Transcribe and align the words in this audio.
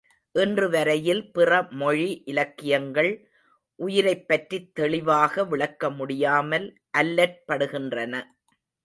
இன்று 0.35 0.69
வரையில் 0.69 1.31
பிறமொழி 1.33 2.21
இலக்கியங்கள் 2.25 3.11
உயிரைப்பற்றித் 3.79 4.75
தெளிவாக 4.75 5.45
விளக்க 5.45 5.89
முடியாமல் 5.89 6.67
அல்லற்படுகின்றன. 6.97 8.15